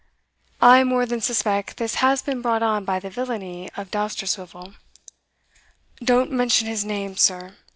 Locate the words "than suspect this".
1.05-1.93